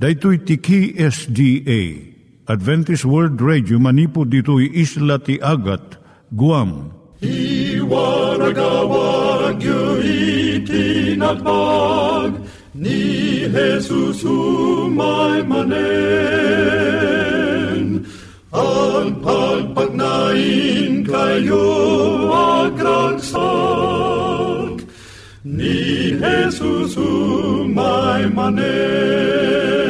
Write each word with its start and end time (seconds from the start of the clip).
Daitui 0.00 0.38
tiki 0.48 0.96
SDA 0.96 1.80
Adventist 2.48 3.04
World 3.04 3.36
Radio 3.44 3.76
manipud 3.76 4.32
ditui 4.32 4.72
isla 4.72 5.20
ti 5.20 5.36
Agat 5.44 6.00
Guam. 6.32 6.88
I 7.20 7.84
waragawag 7.84 9.60
itinatpag 11.20 12.32
ni 12.72 13.44
Jesus 13.44 14.24
umay 14.24 15.44
manen. 15.44 15.76
Ang 18.56 19.20
pagpagnain 19.20 21.04
kayo 21.04 21.68
agkansak 22.72 23.28
ni 25.44 26.16
Jesus 26.16 26.96
umay 26.96 28.32
manen. 28.32 29.89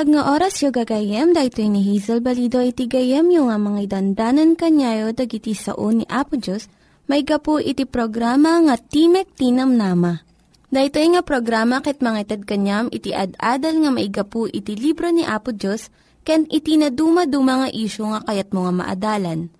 Naimbag 0.00 0.16
nga 0.16 0.32
oras 0.32 0.56
yung 0.64 0.72
gagayem, 0.72 1.28
dahil 1.36 1.68
ni 1.68 1.84
Hazel 1.84 2.24
Balido 2.24 2.56
iti 2.64 2.88
gayem 2.88 3.28
yung 3.36 3.52
nga 3.52 3.60
mga 3.60 4.00
dandanan 4.00 4.56
kanyayo 4.56 5.12
dagiti 5.12 5.52
sao 5.52 5.92
ni 5.92 6.08
Apo 6.08 6.40
Diyos, 6.40 6.72
may 7.04 7.20
gapu 7.20 7.60
iti 7.60 7.84
programa 7.84 8.64
nga 8.64 8.80
Timek 8.80 9.28
Tinam 9.36 9.76
Nama. 9.76 10.24
Dahito 10.72 11.04
nga 11.04 11.20
programa 11.20 11.84
ket 11.84 12.00
mga 12.00 12.16
itad 12.16 12.42
kanyam 12.48 12.88
iti 12.88 13.12
ad-adal 13.12 13.76
nga 13.76 13.90
maigapu 13.92 14.48
iti 14.48 14.72
libro 14.72 15.12
ni 15.12 15.20
Apo 15.20 15.52
Diyos, 15.52 15.92
ken 16.24 16.48
iti 16.48 16.80
na 16.80 16.88
dumaduma 16.88 17.60
nga 17.60 17.68
isyo 17.68 18.08
nga 18.08 18.24
kayat 18.24 18.56
mga 18.56 18.72
maadalan. 18.72 19.52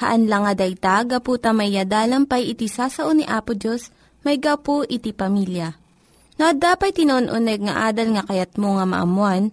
Haan 0.00 0.32
lang 0.32 0.48
nga 0.48 0.64
dayta, 0.64 1.04
gapu 1.04 1.36
tamay 1.36 1.76
pay 2.24 2.56
iti 2.56 2.72
sasao 2.72 3.12
ni 3.12 3.28
Apo 3.28 3.52
Diyos, 3.52 3.92
may 4.24 4.40
gapu 4.40 4.80
iti 4.88 5.12
pamilya. 5.12 5.76
No, 6.40 6.56
dapat 6.56 6.96
tinon-uneg 6.96 7.68
nga 7.68 7.92
adal 7.92 8.16
nga 8.16 8.24
kayat 8.24 8.56
mo 8.56 8.80
nga 8.80 8.88
maamuan, 8.88 9.52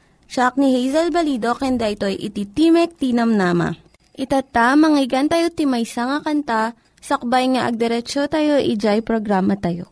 Siya 0.31 0.55
ni 0.55 0.71
Hazel 0.71 1.11
Balido, 1.11 1.51
kenda 1.59 1.91
ito'y 1.91 2.15
iti 2.15 2.47
Timek 2.47 2.95
Tinam 2.95 3.35
Nama. 3.35 3.75
Itata, 4.15 4.79
manggigan 4.79 5.27
tayo 5.27 5.51
timaysa 5.51 6.07
nga 6.07 6.23
kanta, 6.23 6.71
sakbay 7.03 7.51
nga 7.51 7.67
agderetsyo 7.67 8.31
tayo, 8.31 8.55
ijay 8.55 9.03
programa 9.03 9.59
tayo. 9.59 9.91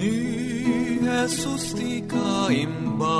Ni 0.00 0.16
Jesus 1.04 1.76
ti 1.76 2.00
kaimbagan, 2.08 3.12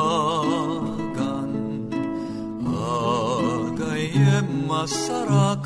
agayem 2.65 4.49
masarakan, 4.65 5.61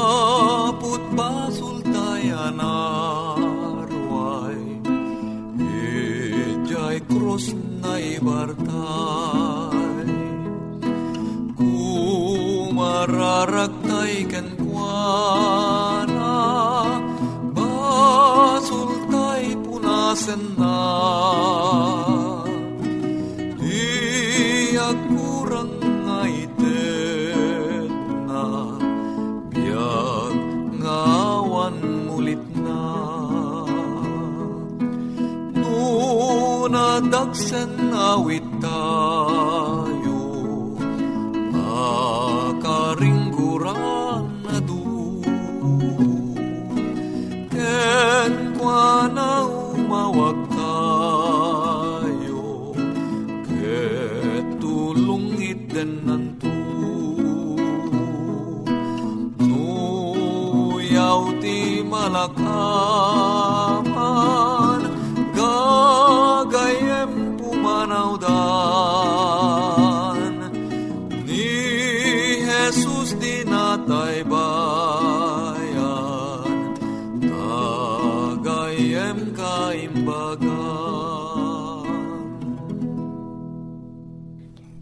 gaput 0.00 1.04
basul 1.12 1.84
tayan 1.84 2.56
arway, 2.56 4.56
ijay 5.60 7.04
krus 7.04 7.52
na 7.84 8.00
ibartay, 8.00 9.60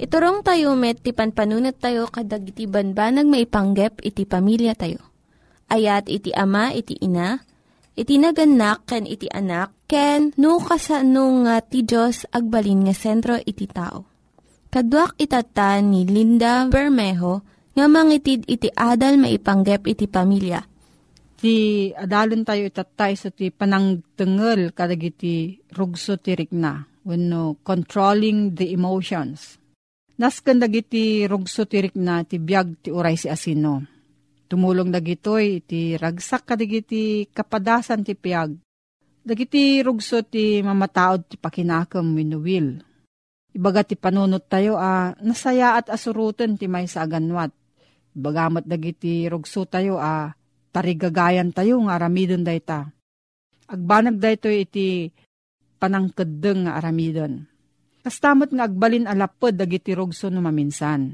Iturong 0.09 0.41
tayo 0.41 0.73
met, 0.73 1.05
ti 1.05 1.13
panpanunat 1.13 1.85
tayo 1.85 2.09
kadag 2.09 2.49
iti 2.49 2.65
banbanag 2.65 3.29
maipanggep 3.29 4.01
iti 4.01 4.25
pamilya 4.25 4.73
tayo. 4.73 5.05
Ayat 5.69 6.09
iti 6.09 6.33
ama, 6.33 6.73
iti 6.73 6.97
ina, 6.97 7.37
iti 7.93 8.17
naganak, 8.17 8.89
ken 8.89 9.05
iti 9.05 9.29
anak, 9.29 9.69
ken 9.85 10.33
no 10.41 10.65
kasano 10.65 11.45
nga 11.45 11.61
ti 11.61 11.85
Diyos 11.85 12.25
agbalin 12.33 12.89
nga 12.89 12.97
sentro 12.97 13.37
iti 13.37 13.69
tao. 13.69 14.09
Kaduak 14.73 15.21
itata 15.21 15.77
ni 15.85 16.09
Linda 16.09 16.65
Bermejo 16.73 17.45
nga 17.77 17.85
mangitid 17.85 18.49
iti 18.49 18.73
adal 18.73 19.21
maipanggep 19.21 19.93
iti 19.93 20.09
pamilya. 20.09 20.65
ti 21.37 21.93
adalon 21.93 22.49
tayo 22.49 22.65
itatay 22.65 23.13
sa 23.13 23.29
ti 23.29 23.53
panangtengel 23.53 24.73
kadag 24.73 25.05
iti 25.05 25.61
rugso 25.77 26.17
ti 26.17 26.33
rikna 26.33 26.89
wenno 27.05 27.61
controlling 27.61 28.57
the 28.57 28.73
emotions. 28.73 29.58
Nasken 30.19 30.59
dagiti 30.59 31.23
rugso 31.31 31.63
ti 31.63 31.79
rikna 31.79 32.27
ti 32.27 32.43
biag 32.43 32.83
ti 32.83 32.91
uray 32.91 33.15
si 33.15 33.31
asino. 33.31 33.87
Tumulong 34.51 34.91
dagitoy 34.91 35.63
iti 35.63 35.95
ragsak 35.95 36.43
kadagiti 36.43 37.31
kapadasan 37.31 38.03
ti 38.03 38.19
piag. 38.19 38.51
Dagiti 39.23 39.79
rugso 39.79 40.27
ti 40.27 40.59
mamataod 40.59 41.31
ti 41.31 41.37
pakinakam 41.39 42.19
wenno 42.19 42.43
will. 42.43 42.83
Ibaga 43.55 43.87
ti 43.87 43.95
panunot 43.95 44.51
tayo 44.51 44.75
a 44.75 45.15
nasaya 45.23 45.79
at 45.79 45.87
asurutan 45.87 46.59
ti 46.59 46.67
may 46.67 46.91
sa 46.91 47.07
aganwat. 47.07 47.55
Bagamat 48.11 48.67
dagiti 48.67 49.31
rugso 49.31 49.71
tayo 49.71 50.03
a 50.03 50.35
tarigagayan 50.75 51.55
tayo 51.55 51.79
nga 51.87 51.95
aramidon 51.95 52.43
dayta. 52.43 52.91
Agbanag 53.71 54.19
dayto 54.19 54.51
iti 54.51 55.15
panangkedeng 55.79 56.67
nga 56.67 56.75
aramidon. 56.75 57.48
Kastamot 58.09 58.49
nga 58.57 58.65
agbalin 58.65 59.05
alapod 59.05 59.53
dagiti 59.53 59.93
rugso 59.93 60.33
no 60.33 60.41
maminsan. 60.41 61.13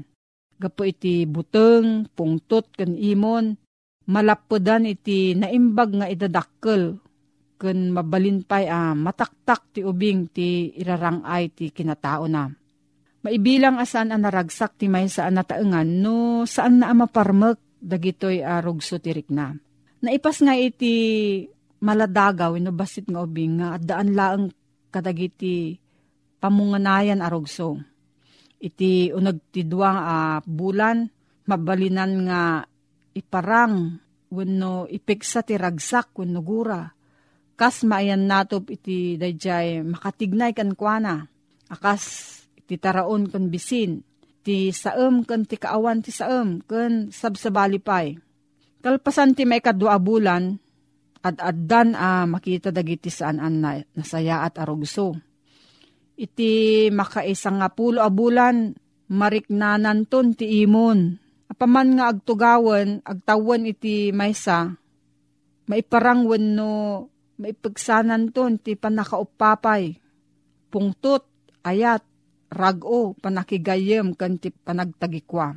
Gapo 0.55 0.87
iti 0.87 1.27
buteng, 1.27 2.07
pungtot, 2.07 2.71
kan 2.71 2.95
imon, 2.95 3.51
malapodan 4.07 4.87
iti 4.87 5.35
naimbag 5.35 5.91
nga 5.91 6.07
idadakkel 6.07 6.95
ken 7.59 7.91
mabalinpay 7.91 8.71
a 8.71 8.95
mataktak 8.95 9.75
ti 9.75 9.83
ubing 9.83 10.31
ti 10.31 10.71
irarangay 10.71 11.51
ti 11.51 11.67
kinatao 11.75 12.31
na. 12.31 12.47
Maibilang 13.27 13.75
asan 13.75 14.15
ang 14.15 14.23
naragsak 14.23 14.79
ti 14.79 14.87
may 14.87 15.11
saan 15.11 15.35
nataengan 15.35 15.99
no 15.99 16.47
saan 16.47 16.79
na 16.79 16.95
maparmek 16.95 17.59
dagitoy 17.83 18.39
a 18.39 18.63
rugso 18.63 19.03
tirik 19.03 19.27
na. 19.35 19.51
Naipas 19.99 20.39
nga 20.39 20.55
iti 20.55 20.95
maladagaw 21.83 22.55
no 22.55 22.71
basit 22.71 23.11
nga 23.11 23.19
ubing 23.19 23.59
nga 23.59 23.75
daan 23.83 24.15
laeng 24.15 24.47
kadagiti 24.95 25.83
pamunganayan 26.45 27.25
a 27.25 27.27
rugso. 27.33 27.81
Iti 28.61 29.09
unag 29.09 29.49
ti 29.49 29.65
duwang 29.65 29.97
a 29.97 30.17
bulan 30.45 31.09
mabalinan 31.49 32.29
nga 32.29 32.41
iparang 33.17 33.97
wenno 34.29 34.85
ipeksa 34.85 35.41
ti 35.41 35.57
ragsak 35.57 36.13
wenno 36.21 36.45
gura. 36.45 36.85
Kas 37.57 37.81
maayan 37.81 38.29
natop 38.29 38.69
iti 38.69 39.17
dayjay 39.17 39.81
makatignay 39.81 40.53
kan 40.53 40.77
kuana. 40.77 41.25
Akas 41.65 42.03
ti 42.69 42.77
taraon 42.77 43.25
kan 43.25 43.49
bisin, 43.49 44.05
ti 44.45 44.69
saem 44.69 45.25
kan 45.25 45.49
ti 45.49 45.57
kaawan 45.57 46.05
ti 46.05 46.13
saem 46.13 46.61
kan 46.61 47.09
sabsabali 47.09 47.81
pay. 47.81 48.21
Kalpasan 48.85 49.33
ti 49.33 49.49
may 49.49 49.65
kadwa 49.65 49.97
bulan, 49.97 50.61
at 51.25 51.41
addan 51.41 51.97
a 51.97 52.29
makita 52.29 52.69
dagiti 52.69 53.09
saan 53.09 53.41
an 53.41 53.57
na, 53.57 53.81
nasaya 53.97 54.45
at 54.45 54.61
arugso. 54.61 55.17
Iti 56.15 56.87
makaisang 56.95 57.59
nga 57.59 57.67
pulo 57.67 57.99
a 57.99 58.07
bulan, 58.07 58.71
mariknanan 59.11 60.07
ton 60.07 60.31
ti 60.31 60.63
imon. 60.63 61.19
Apaman 61.51 61.99
nga 61.99 62.11
agtugawan, 62.11 63.03
agtawan 63.03 63.67
iti 63.67 64.09
maysa, 64.15 64.75
maiparangwan 65.67 66.55
no 66.55 66.71
maipagsanan 67.35 68.31
ton 68.31 68.57
ti 68.57 68.79
panakaupapay. 68.79 69.99
Pungtot, 70.71 71.23
ayat, 71.63 72.03
rago 72.51 73.15
panakigayem 73.19 74.15
kan 74.15 74.39
ti 74.39 74.51
panagtagikwa. 74.51 75.55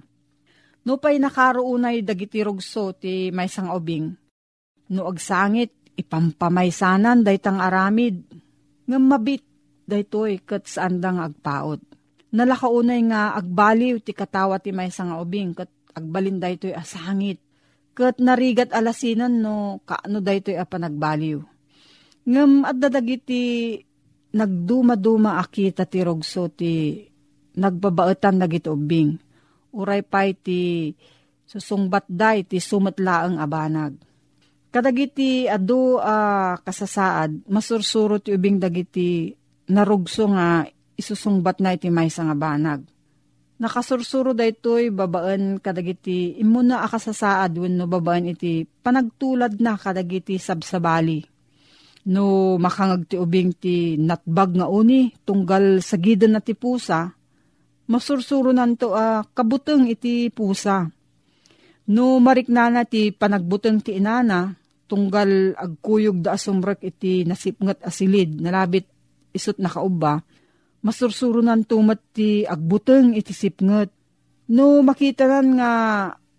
No 0.86 0.96
pay 0.98 1.20
nakaroonay 1.20 2.02
dagiti 2.02 2.42
rugso 2.42 2.96
ti 2.96 3.30
may 3.30 3.46
sang 3.46 3.70
ubing. 3.70 4.08
No 4.90 5.06
agsangit 5.06 5.94
ipampamaysanan 5.94 7.22
daytang 7.22 7.60
aramid. 7.60 8.24
Ngam 8.88 9.04
mabit 9.04 9.47
daytoy 9.88 10.44
kat 10.44 10.68
saan 10.68 11.00
dang 11.00 11.18
agpaot. 11.18 11.80
Nalakaunay 12.28 13.00
nga 13.08 13.32
agbaliw 13.40 14.04
ti 14.04 14.12
katawa 14.12 14.60
ti 14.60 14.68
may 14.68 14.92
sang 14.92 15.16
ubing 15.16 15.56
kat 15.56 15.72
agbalin 15.96 16.36
daytoy 16.36 16.76
asangit. 16.76 17.40
Kat 17.96 18.20
narigat 18.20 18.70
alasinan 18.76 19.40
no 19.40 19.80
kaano 19.88 20.20
daytoy 20.20 20.60
a 20.60 20.68
panagbaliw. 20.68 21.40
Ngam 22.28 22.68
at 22.68 22.76
dadagiti 22.76 23.74
nagduma-duma 24.36 25.40
akita 25.40 25.88
ti 25.88 26.04
rogso 26.04 26.52
ti 26.52 27.00
nagbabaetan 27.56 28.36
dagiti 28.36 28.68
ubing. 28.68 29.16
Uray 29.72 30.04
pay 30.04 30.36
ti 30.36 30.92
susungbat 31.48 32.04
day 32.12 32.44
ti 32.44 32.60
sumatlaang 32.60 33.40
abanag. 33.40 33.96
Kadagiti 34.68 35.48
adu 35.48 35.96
uh, 35.96 36.60
kasasaad, 36.60 37.48
masursuro 37.48 38.20
ti 38.20 38.36
ubing 38.36 38.60
dagiti 38.60 39.32
narugso 39.68 40.28
nga 40.32 40.66
isusungbat 40.98 41.62
na 41.62 41.76
iti 41.76 41.88
may 41.92 42.10
nga 42.10 42.36
banag. 42.36 42.82
Nakasursuro 43.58 44.38
da 44.38 44.46
ito'y 44.46 44.94
babaan 44.94 45.58
kadagiti 45.58 46.38
imuna 46.38 46.86
akasasaad 46.86 47.58
wenno 47.58 47.90
babaan 47.90 48.30
iti 48.30 48.62
panagtulad 48.64 49.58
na 49.58 49.74
kadagiti 49.74 50.38
sabsabali 50.38 51.38
no 52.08 52.56
makangag 52.56 53.04
ti 53.04 53.16
ubing 53.20 53.52
ti 53.52 54.00
natbag 54.00 54.56
nga 54.56 54.66
uni, 54.66 55.12
tunggal 55.28 55.84
sa 55.84 56.00
gidan 56.00 56.38
na 56.38 56.40
ti 56.40 56.56
pusa, 56.56 57.12
masursuro 57.88 58.50
nanto 58.50 58.96
a 58.96 59.20
uh, 59.20 59.28
kabuteng 59.36 59.84
iti 59.92 60.32
pusa. 60.32 60.88
No 61.88 62.20
mariknana 62.20 62.84
ti 62.84 63.12
panagbuteng 63.12 63.84
ti 63.84 63.96
inana, 63.96 64.52
tunggal 64.88 65.56
agkuyog 65.56 66.24
da 66.24 66.36
asumrek 66.36 66.80
iti 66.84 67.24
nasipngat 67.28 67.84
asilid, 67.84 68.40
nalabit 68.40 68.88
isot 69.38 69.62
na 69.62 69.70
kauba, 69.70 70.20
masursuro 70.82 71.38
nanto 71.38 71.78
mat 71.78 72.02
ti 72.10 72.42
agbuteng 72.42 73.14
iti 73.14 73.30
sipngat. 73.30 73.90
No 74.50 74.82
makita 74.82 75.30
nan 75.30 75.46
nga 75.54 75.72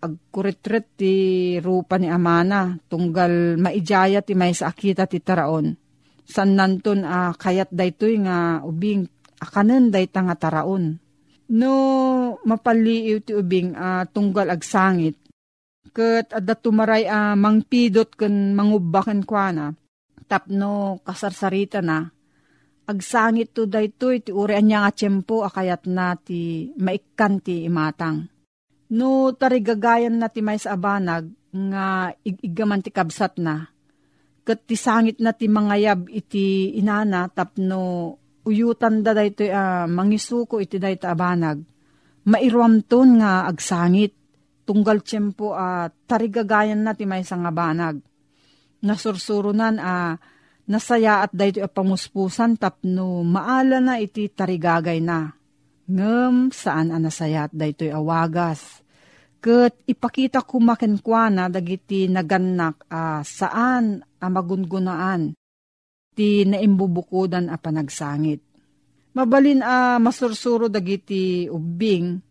agkuretret 0.00 0.96
ti 0.96 1.14
rupa 1.60 2.00
ni 2.00 2.08
Amana, 2.08 2.74
tunggal 2.88 3.60
maijaya 3.60 4.24
ti 4.24 4.32
may 4.32 4.56
sa 4.56 4.72
akita 4.72 5.04
ti 5.04 5.20
taraon. 5.20 5.76
San 6.24 6.56
nanton 6.56 7.04
a 7.04 7.30
uh, 7.30 7.32
kayat 7.34 7.74
daytoy 7.74 8.22
nga 8.22 8.62
ubing 8.62 9.06
akanen 9.42 9.90
dayta 9.90 10.24
nga 10.24 10.38
taraon. 10.38 10.96
No 11.50 11.74
mapaliiw 12.46 13.18
ti 13.22 13.34
ubing 13.34 13.74
uh, 13.74 14.06
tunggal 14.08 14.54
agsangit. 14.54 15.18
Kat 15.90 16.30
adda 16.30 16.54
tumaray 16.54 17.10
a 17.10 17.34
uh, 17.34 17.38
mangpidot 17.38 18.14
ken 18.14 18.54
mangubaken 18.54 19.26
kuana. 19.26 19.74
Tapno 20.30 21.02
kasarsarita 21.02 21.82
na. 21.82 22.06
Agsangit 22.88 23.52
to 23.52 23.68
daytoy 23.68 24.24
ti 24.24 24.30
uri 24.32 24.56
anya 24.56 24.86
nga 24.88 24.92
tiyempo 24.96 25.44
akayat 25.44 25.84
na 25.90 26.16
ti 26.16 26.72
maikkan 26.78 27.42
ti 27.44 27.68
imatang 27.68 28.30
No 28.90 29.30
tarigagayan 29.30 30.18
na 30.18 30.26
ti 30.26 30.42
may 30.42 30.58
sa 30.58 30.74
abanag 30.74 31.30
nga 31.54 32.10
igigaman 32.26 32.82
ti 32.82 32.90
kabsat 32.90 33.38
na. 33.38 33.70
Kat 34.42 34.66
ti 34.66 34.74
sangit 34.74 35.22
na 35.22 35.30
ti 35.30 35.46
mangayab 35.46 36.10
iti 36.10 36.74
inana 36.74 37.30
tapno 37.30 38.18
uyutan 38.42 39.06
da 39.06 39.14
dayto 39.14 39.46
uh, 39.46 39.86
mangisuko 39.86 40.58
iti 40.58 40.82
dayto 40.82 41.06
abanag. 41.06 41.62
Mairuamton 42.26 43.22
nga 43.22 43.46
agsangit. 43.46 44.18
Tunggal 44.66 45.06
tiyempo 45.06 45.54
uh, 45.54 45.86
tarigagayan 46.10 46.82
na 46.82 46.98
ti 46.98 47.06
may 47.06 47.22
sa 47.22 47.38
abanag. 47.38 48.02
Nasursurunan 48.82 49.78
a 49.78 49.86
uh, 49.86 50.12
nasaya 50.70 51.26
at 51.26 51.34
dayto 51.34 51.58
a 51.58 51.68
pamuspusan 51.68 52.54
tapno 52.54 53.26
maala 53.26 53.82
na 53.82 53.98
iti 53.98 54.30
tarigagay 54.30 55.02
na 55.02 55.34
ngem 55.90 56.54
saan 56.54 56.94
ang 56.94 57.02
nasayat 57.02 57.50
daytoy 57.50 57.90
awagas. 57.90 58.78
Kat 59.42 59.74
ipakita 59.88 60.46
kumakenkwana 60.46 61.50
dagiti 61.50 62.06
naganak 62.06 62.86
uh, 62.86 63.24
saan 63.26 64.04
ang 64.20 64.32
magungunaan 64.36 65.34
ti 66.14 66.46
naimbubukudan 66.46 67.50
a 67.50 67.56
panagsangit. 67.58 68.38
Mabalin 69.16 69.64
a 69.66 69.96
uh, 69.96 69.98
masursuro 69.98 70.70
dagiti 70.70 71.50
ubing 71.50 72.22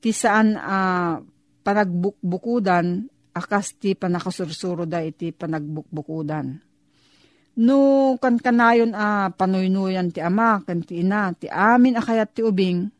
ti 0.00 0.14
saan 0.14 0.56
a 0.56 0.72
uh, 0.72 1.14
panagbukbukudan 1.60 3.12
akas 3.34 3.74
ti 3.76 3.98
panakasursuro 3.98 4.86
da 4.88 5.02
iti 5.02 5.34
panagbukbukudan. 5.34 6.63
No 7.54 8.14
kan 8.18 8.34
kanayon 8.42 8.96
a 8.98 9.26
uh, 9.26 9.26
panuynuyan 9.30 10.10
ti 10.10 10.18
ama 10.18 10.58
kan 10.66 10.82
ti 10.82 11.06
ina 11.06 11.30
ti 11.38 11.46
amin 11.46 11.94
akayat 11.94 12.34
ti 12.34 12.42
ubing 12.42 12.90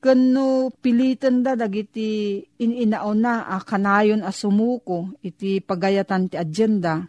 Kano 0.00 0.72
pilitan 0.80 1.44
da 1.44 1.52
dagiti 1.52 2.40
ininaw 2.56 3.12
na 3.12 3.44
a 3.44 3.60
kanayon 3.60 4.24
a 4.24 4.32
sumuko 4.32 5.12
iti 5.20 5.60
pagayatan 5.60 6.32
ti 6.32 6.40
agenda. 6.40 7.04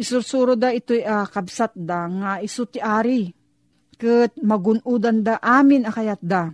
Isursuro 0.00 0.56
da 0.56 0.72
ito'y 0.72 1.04
a 1.04 1.28
kabsat 1.28 1.76
da 1.76 2.08
nga 2.08 2.32
isu 2.40 2.64
ti 2.72 2.80
ari. 2.80 3.28
Kat 4.00 4.32
magunudan 4.40 5.20
da 5.20 5.36
amin 5.44 5.84
a 5.84 5.92
kayat 5.92 6.24
da. 6.24 6.48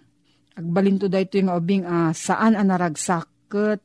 Agbalinto 0.59 1.07
da 1.07 1.23
ito'y 1.23 1.47
nga 1.47 1.55
ubing 1.55 1.87
a 1.87 2.11
saan 2.11 2.59
a 2.59 2.67
naragsak. 2.67 3.31
Kat 3.47 3.79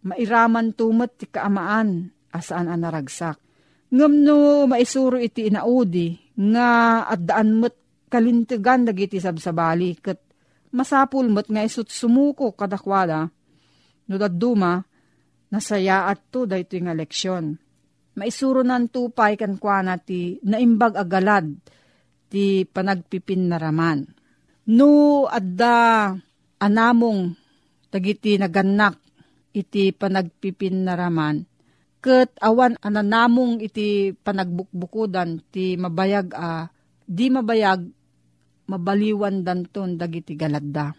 mairaman 0.00 0.72
tumat 0.72 1.20
ti 1.20 1.28
kaamaan 1.28 2.08
a 2.32 2.40
saan 2.40 2.72
a 2.72 2.80
naragsak. 2.80 3.36
Ngam 3.90 4.12
no 4.22 4.70
maisuro 4.70 5.18
iti 5.18 5.50
inaudi 5.50 6.14
nga 6.54 7.02
at 7.10 7.20
daan 7.26 7.58
mat 7.58 7.74
kalintigan 8.06 8.86
dagiti 8.86 9.18
sabsabali 9.18 9.98
kat 9.98 10.18
masapul 10.70 11.26
met 11.26 11.50
nga 11.50 11.66
isut 11.66 11.90
sumuko 11.90 12.54
kadakwada, 12.54 13.26
no 14.06 14.14
daduma, 14.14 14.78
nasaya 15.50 16.06
at 16.06 16.30
to 16.30 16.46
dahito 16.46 16.78
nga 16.78 16.94
leksyon. 16.94 17.58
Maisuro 18.14 18.62
nan 18.62 18.86
tupay 18.90 19.34
kan 19.34 19.58
kwa 19.58 19.82
na 19.82 19.98
ti 19.98 20.38
naimbag 20.46 20.94
agalad 20.94 21.50
ti 22.30 22.62
panagpipin 22.66 23.50
naraman. 23.50 24.06
No 24.70 25.26
adda 25.26 26.14
anamong 26.62 27.34
tagiti 27.90 28.38
naganak 28.38 28.98
iti 29.50 29.90
panagpipin 29.90 30.86
naraman, 30.86 31.42
ket 32.00 32.32
awan 32.40 32.80
ananamong 32.80 33.60
iti 33.60 34.16
panagbukbukudan 34.16 35.44
ti 35.52 35.76
mabayag 35.76 36.32
a 36.32 36.72
di 37.04 37.28
mabayag 37.28 37.84
mabaliwan 38.66 39.44
danton 39.44 40.00
dagiti 40.00 40.34
galadda. 40.34 40.96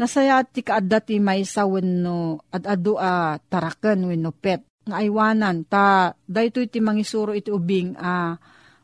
Nasaya 0.00 0.40
ti 0.42 0.64
kaadda 0.64 1.04
ti 1.04 1.20
may 1.20 1.44
sawen 1.44 2.00
no 2.00 2.40
at 2.50 2.64
adu 2.64 2.96
a 2.96 3.36
taraken 3.36 4.08
wenno 4.08 4.32
pet 4.32 4.64
nga 4.88 4.96
aywanan 5.04 5.68
ta 5.68 6.16
daytoy 6.24 6.72
ti 6.72 6.80
mangisuro 6.80 7.36
iti 7.36 7.52
ubing 7.52 8.00
a 8.00 8.32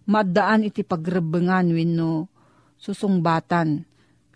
madaan 0.06 0.68
iti 0.68 0.84
pagrebengan 0.84 1.72
wenno 1.72 2.28
susungbatan. 2.76 3.82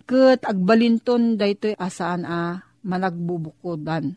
Ket 0.09 0.43
agbalinton 0.49 1.37
daytoy 1.37 1.77
asaan 1.77 2.25
a 2.25 2.65
managbubukodan. 2.81 4.17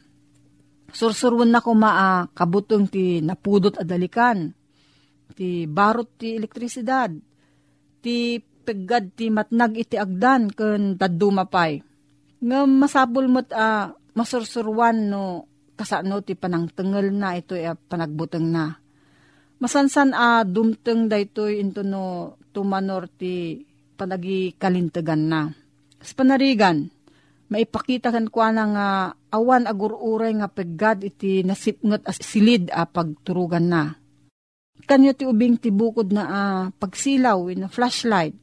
Sursurwan 0.91 1.49
na 1.51 1.63
ko 1.63 1.71
maa 1.71 2.27
kabutong 2.35 2.91
ti 2.91 3.23
napudot 3.23 3.79
adalikan, 3.79 4.51
ti 5.33 5.63
barot 5.63 6.19
ti 6.19 6.35
elektrisidad, 6.35 7.15
ti 8.03 8.39
peggad 8.39 9.15
ti 9.15 9.31
matnag 9.31 9.79
iti 9.79 9.95
agdan 9.95 10.51
ken 10.51 10.99
dadumapay. 10.99 11.81
Nga 12.41 12.59
masabol 12.67 13.25
mo't 13.31 13.49
a 13.53 13.57
uh, 13.57 13.85
masursurwan 14.17 15.07
no 15.07 15.47
kasano 15.79 16.21
ti 16.21 16.37
panangtengel 16.37 17.09
na 17.09 17.39
ito 17.39 17.57
e 17.57 17.65
panagbuteng 17.65 18.47
na. 18.51 18.75
Masansan 19.61 20.13
a 20.13 20.41
uh, 20.41 20.43
dumteng 20.45 21.09
daytoy 21.09 21.61
into 21.61 21.85
no 21.85 22.35
tumanor 22.51 23.07
ti 23.07 23.63
panagi 23.95 24.57
na 24.57 25.53
Sa 26.01 26.13
panarigan, 26.17 26.89
maipakita 27.51 28.15
kan 28.15 28.31
kwa 28.31 28.55
nga 28.55 28.87
awan 29.35 29.67
agururay 29.67 30.31
nga 30.39 30.47
peggad 30.47 31.03
iti 31.03 31.43
nasipngot 31.43 32.07
as 32.07 32.15
silid 32.23 32.71
a 32.71 32.87
pagturugan 32.87 33.67
na. 33.67 33.99
Kanyo 34.87 35.11
ti 35.11 35.27
ubing 35.27 35.59
ti 35.59 35.69
bukod 35.69 36.15
na 36.15 36.23
uh, 36.25 36.63
pagsilaw 36.71 37.51
in 37.51 37.67
a 37.67 37.69
flashlight. 37.69 38.33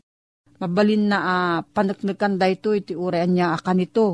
Mabalin 0.60 1.08
na 1.08 1.18
uh, 1.18 1.58
panaknakan 1.64 2.36
dayto 2.36 2.76
iti 2.76 2.92
urayan 2.92 3.32
niya 3.32 3.56
akan 3.56 3.82
ito. 3.82 4.08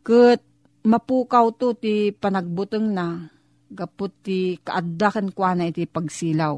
Kat 0.00 0.40
mapukaw 0.82 1.52
to 1.54 1.76
ti 1.76 2.10
panagbuteng 2.10 2.88
na 2.90 3.30
gapot 3.68 4.10
ti 4.24 4.58
kaaddakan 4.64 5.30
kwa 5.36 5.54
na 5.54 5.68
iti 5.68 5.84
pagsilaw. 5.84 6.56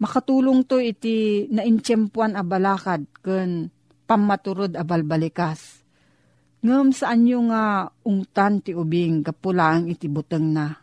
Makatulong 0.00 0.64
to 0.64 0.80
iti 0.80 1.44
naintyempuan 1.52 2.32
a 2.32 2.42
balakad 2.42 3.04
ken 3.20 3.68
pamaturod 4.08 4.72
a 4.74 4.82
balbalikas. 4.82 5.79
Ngam 6.60 6.92
saan 6.92 7.24
nyo 7.24 7.48
nga 7.48 7.88
ungtan 8.04 8.60
ti 8.60 8.76
ubing 8.76 9.24
gapulang 9.24 9.88
iti 9.88 10.12
buteng 10.12 10.52
na. 10.52 10.76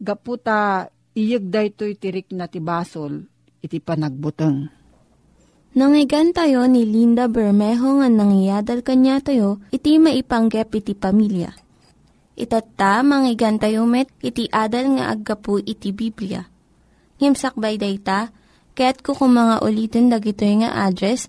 Gaputa 0.00 0.88
iyag 1.12 1.52
daytoy 1.52 2.00
tirik 2.00 2.32
na 2.32 2.48
ti 2.48 2.64
basol 2.64 3.28
iti 3.60 3.76
panagbuteng. 3.76 4.72
Nangyigan 5.76 6.32
tayo 6.32 6.64
ni 6.64 6.88
Linda 6.88 7.28
Bermejo 7.28 8.00
nga 8.00 8.08
nangyadal 8.08 8.80
kanya 8.80 9.20
tayo 9.20 9.60
iti 9.68 10.00
maipanggep 10.00 10.72
iti 10.72 10.96
pamilya. 10.96 11.52
Itatta, 12.36 13.04
manggigan 13.04 13.60
tayo 13.60 13.84
met 13.84 14.08
iti 14.24 14.48
adal 14.48 14.96
nga 14.96 15.12
aggapu 15.12 15.60
iti 15.60 15.92
Biblia. 15.92 16.48
Ngimsakbay 17.20 17.76
day 17.76 18.00
ta, 18.00 18.32
kaya't 18.76 19.04
kukumanga 19.04 19.60
ulitin 19.60 20.08
dagito 20.08 20.44
nga 20.44 20.88
address 20.88 21.28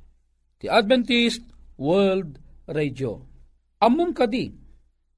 ti 0.63 0.71
Adventist 0.71 1.43
World 1.75 2.39
Radio. 2.71 3.27
Ammom 3.83 4.15
kadi, 4.15 4.55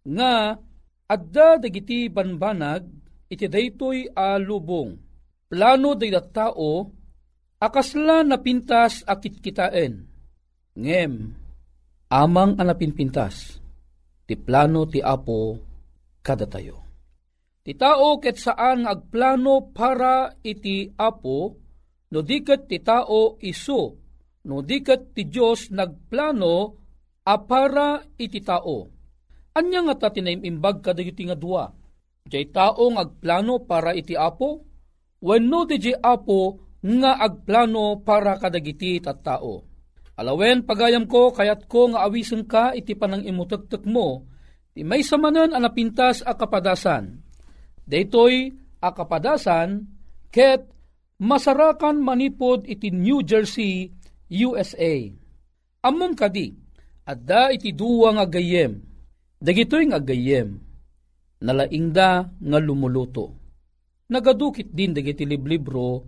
nga 0.08 0.56
adda 1.04 1.60
dagiti 1.60 2.08
banbanag 2.08 3.03
iti 3.34 3.50
daytoy 3.50 4.14
a 4.14 4.38
lubong. 4.38 4.94
Plano 5.50 5.98
day 5.98 6.14
tao, 6.30 6.86
akasla 7.58 8.22
napintas 8.22 9.02
akit 9.02 9.42
kitaen. 9.42 10.06
Ngem, 10.74 11.14
amang 12.10 12.58
anapinpintas, 12.58 13.58
ti 14.26 14.34
plano 14.38 14.86
ti 14.86 15.02
apo 15.02 15.58
kada 16.22 16.46
tayo. 16.46 16.82
Ti 17.64 17.72
tao 17.74 18.18
ket 18.22 18.38
saan 18.38 18.86
agplano 18.86 19.70
para 19.74 20.34
iti 20.42 20.90
apo, 20.98 21.38
no 22.10 22.18
diket 22.20 22.66
ti 22.66 22.78
tao 22.82 23.38
iso, 23.40 23.82
no 24.46 24.56
diket 24.60 25.14
ti 25.14 25.22
Diyos 25.30 25.70
nagplano 25.70 26.54
a 27.24 27.34
para 27.40 28.02
iti 28.18 28.42
tao. 28.42 28.90
Anya 29.54 29.86
nga 29.86 29.94
ta 29.94 30.08
tinaimbag 30.10 30.82
kadagiti 30.82 31.30
nga 31.30 31.38
duwa 31.38 31.83
Jay 32.34 32.50
taong 32.50 32.98
agplano 32.98 33.62
para 33.62 33.94
iti 33.94 34.18
apo, 34.18 34.66
wenno 35.22 35.62
di 35.70 35.78
jay 35.78 35.94
apo 35.94 36.58
nga 36.82 37.14
agplano 37.22 38.02
para 38.02 38.34
kadagiti 38.42 38.98
tat 38.98 39.22
tao. 39.22 39.62
Alawen 40.18 40.66
pagayam 40.66 41.06
ko 41.06 41.30
kayat 41.30 41.70
ko 41.70 41.94
nga 41.94 42.02
awisen 42.02 42.42
ka 42.42 42.74
iti 42.74 42.98
panang 42.98 43.22
imutektek 43.22 43.86
mo, 43.86 44.26
ti 44.74 44.82
may 44.82 45.06
samanan 45.06 45.54
anapintas 45.54 46.26
a 46.26 46.34
kapadasan. 46.34 47.22
Daytoy 47.86 48.50
a 48.82 48.90
kapadasan, 48.90 49.86
ket 50.34 50.66
masarakan 51.22 52.02
manipod 52.02 52.66
iti 52.66 52.90
New 52.90 53.22
Jersey, 53.22 53.94
USA. 54.26 55.06
Amom 55.86 56.18
kadi, 56.18 56.50
adda 57.06 57.54
iti 57.54 57.70
duwa 57.70 58.18
nga 58.18 58.26
gayem, 58.26 58.82
dagitoy 59.38 59.86
nga 59.86 60.02
gayem 60.02 60.73
nalaingda 61.42 62.30
nga 62.30 62.58
lumuluto. 62.60 63.34
Nagadukit 64.10 64.70
din 64.70 64.92
dagiti 64.92 65.24
liblibro 65.24 66.04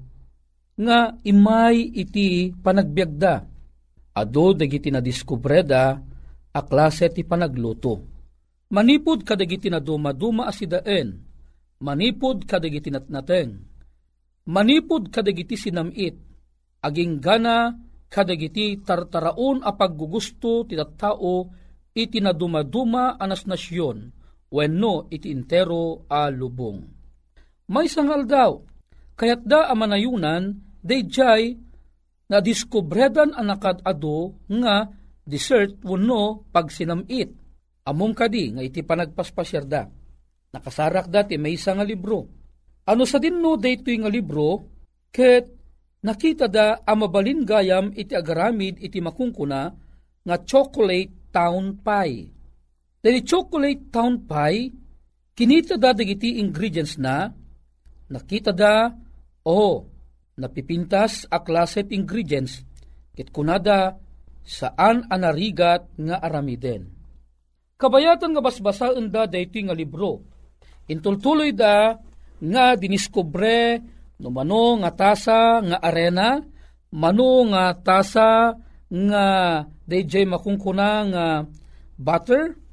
nga 0.77 1.17
imay 1.25 1.97
iti 1.97 2.53
panagbiagda. 2.53 3.35
Ado 4.17 4.47
dagiti 4.57 4.89
na 4.93 5.01
diskubreda 5.01 5.97
a 6.57 6.61
klase 6.65 7.13
ti 7.13 7.21
panagluto. 7.25 8.01
Manipod 8.73 9.23
kadagiti 9.23 9.71
na 9.71 9.79
dumaduma 9.79 10.49
asidaen, 10.51 11.23
manipod 11.85 12.49
kadagiti 12.49 12.91
natnateng, 12.91 13.63
manipod 14.49 15.13
kadagiti 15.13 15.55
sinamit, 15.55 16.19
aging 16.83 17.23
gana 17.23 17.77
kadagiti 18.11 18.81
tartaraon 18.83 19.63
a 19.63 19.71
paggugusto 19.71 20.67
ti 20.67 20.75
tao 20.99 21.47
iti 21.95 22.19
na 22.19 22.35
dumaduma 22.35 23.21
anas 23.21 23.47
nasyon, 23.47 24.16
wenno 24.57 25.13
iti 25.13 25.29
intero 25.29 26.09
a 26.09 26.33
lubong. 26.33 26.81
May 27.69 27.93
sangal 27.93 28.25
daw, 28.25 28.57
kayat 29.13 29.45
da 29.45 29.69
amanayunan, 29.69 30.57
dayjay 30.81 31.53
na 32.33 32.39
diskubredan 32.41 33.37
anakad 33.37 33.85
ado 33.85 34.41
nga 34.49 34.89
dessert 35.27 35.83
wenno 35.85 36.47
pag 36.49 36.71
sinamit. 36.73 37.35
Amom 37.87 38.15
kadi 38.15 38.55
nga 38.57 38.63
iti 38.65 38.83
panagpaspasyarda. 38.83 39.83
Nakasarak 40.55 41.07
dati 41.11 41.39
may 41.39 41.55
isa 41.55 41.75
nga 41.75 41.87
libro. 41.87 42.27
Ano 42.87 43.03
sa 43.03 43.19
dinno 43.19 43.59
daytoy 43.59 43.99
nga 44.03 44.11
libro 44.11 44.63
ket 45.11 45.45
nakita 46.07 46.47
da 46.47 46.83
amabalin 46.87 47.43
gayam 47.43 47.91
iti 47.95 48.15
agaramid 48.15 48.79
iti 48.79 49.03
makungkuna 49.03 49.63
nga 50.27 50.37
chocolate 50.43 51.31
town 51.35 51.83
pie. 51.83 52.36
Dali 53.07 53.23
chocolate 53.23 53.87
town 53.95 54.27
pie, 54.27 54.67
kinita 55.31 55.79
da 55.79 55.95
dagiti 55.95 56.43
ingredients 56.43 56.99
na, 56.99 57.31
nakita 58.11 58.51
da, 58.51 58.91
oh, 59.47 59.87
napipintas 60.35 61.23
a 61.31 61.39
klaset 61.39 61.95
ingredients 61.95 62.67
ket 63.15 63.31
kunada 63.31 63.95
saan 64.43 65.07
anarigat 65.07 65.87
nga 65.95 66.19
aramiden. 66.19 66.91
Kabayatan 67.79 68.35
nga 68.35 68.43
basbasaan 68.43 69.07
da 69.07 69.31
daytoy 69.31 69.71
nga 69.71 69.79
libro. 69.79 70.27
Intultuloy 70.91 71.55
da 71.55 71.95
nga 72.43 72.75
diniskobre 72.75 73.87
no 74.19 74.35
mano 74.35 74.83
nga 74.83 74.91
tasa 74.91 75.63
nga 75.63 75.79
arena, 75.79 76.43
mano 76.91 77.47
nga 77.55 77.71
tasa 77.71 78.59
nga 78.91 79.27
DJ 79.87 80.27
makungkuna 80.27 80.91
nga 81.07 81.27
butter, 81.95 82.66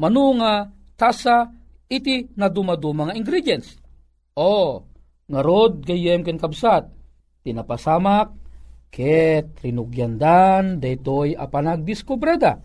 mano 0.00 0.32
nga 0.40 0.72
tasa 0.96 1.52
iti 1.84 2.32
na 2.40 2.48
dumaduma 2.48 3.12
nga 3.12 3.18
ingredients. 3.18 3.76
O, 4.32 4.80
nga 5.28 5.40
rod 5.44 5.84
gayem 5.84 6.24
ken 6.24 6.40
kabsat, 6.40 6.88
tinapasamak, 7.44 8.32
ket 8.88 9.60
rinugyandan, 9.60 10.80
daytoy 10.80 11.36
apanagdiskubreda. 11.36 12.56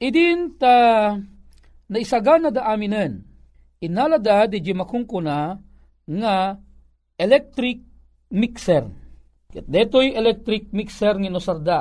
Idin 0.00 0.56
ta 0.56 1.12
naisagana 1.90 2.54
da 2.54 2.70
aminen, 2.70 3.26
inalada 3.82 4.46
di 4.46 4.60
makungkuna 4.72 5.58
nga 6.06 6.36
electric 7.18 7.82
mixer. 8.32 8.86
Ket 9.50 9.66
detoy 9.66 10.14
electric 10.14 10.70
mixer 10.70 11.18
nga 11.18 11.30
nosarda. 11.30 11.80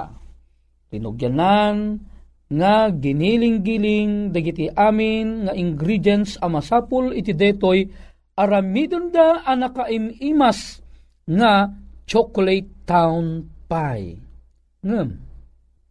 Rinugyanan 0.90 2.02
nga 2.50 2.90
giniling-giling 2.90 4.34
dagiti 4.34 4.66
amin 4.74 5.46
nga 5.46 5.54
ingredients 5.54 6.34
a 6.42 6.50
masapul 6.50 7.14
iti 7.14 7.38
detoy 7.38 7.86
aramidon 8.34 9.14
da 9.14 9.46
anakaimas 9.46 10.82
nga 11.30 11.70
chocolate 12.10 12.90
town 12.90 13.46
pie. 13.70 14.18
Ngem, 14.82 15.10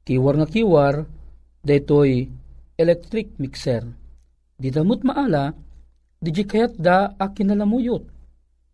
kiwar 0.03 0.35
nga 0.43 0.49
kiwar, 0.51 0.95
detoy 1.63 2.27
electric 2.75 3.39
mixer. 3.39 3.87
Di 4.59 4.75
damot 4.75 5.07
maala, 5.07 5.55
di 6.19 6.35
kayat 6.35 6.75
da 6.75 7.15
a 7.15 7.31
kinalamuyot. 7.31 8.03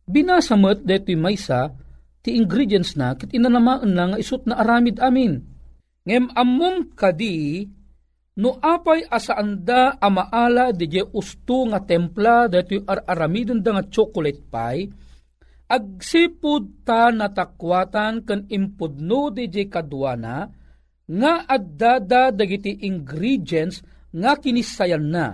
Binasamot 0.09 0.81
detoy 0.88 1.20
maysa, 1.20 1.68
ti 2.25 2.33
ingredients 2.33 2.97
na 2.97 3.12
kit 3.12 3.37
inanamaan 3.37 3.92
na 3.92 4.05
nga 4.09 4.16
isut 4.16 4.49
na 4.49 4.57
aramid 4.57 4.97
amin. 5.05 5.54
Ngem 6.05 6.29
ammom 6.37 6.93
kadi, 6.93 7.64
no 8.37 8.61
apay 8.61 9.09
asaanda 9.09 9.97
amaala 9.97 10.69
di 10.77 11.01
usto 11.01 11.64
nga 11.73 11.81
templa 11.81 12.45
ar 12.45 13.01
aramidon 13.09 13.64
da 13.64 13.73
nga 13.73 13.85
chocolate 13.88 14.45
pie, 14.53 14.93
agsipud 15.64 16.85
ta 16.85 17.09
natakwatan 17.09 18.21
ken 18.29 18.45
impudno 18.53 19.33
DJ 19.33 19.73
kadwana 19.73 20.45
nga 21.09 21.33
addada 21.49 22.29
dagiti 22.29 22.85
ingredients 22.85 23.81
nga 24.12 24.37
kinisayan 24.37 25.09
na. 25.09 25.27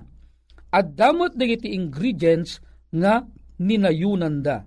Addamot 0.71 1.35
dagiti 1.35 1.75
ingredients 1.75 2.63
nga 2.95 3.27
ninayunan 3.59 4.39
da. 4.39 4.63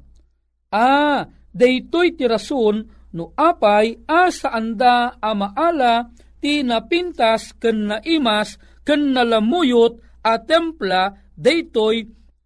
Ah, 0.68 1.24
daytoy 1.56 2.12
ti 2.20 2.28
rason 2.28 2.84
no 3.14 3.32
apay 3.38 4.02
asa 4.10 4.50
anda 4.54 5.18
amaala 5.22 6.10
ti 6.42 6.66
napintas 6.66 7.54
ken 7.62 7.90
naimas 7.90 8.58
ken 8.84 9.14
nalamuyot 9.14 10.02
a 10.26 10.42
templa 10.42 11.14
daytoy 11.38 12.04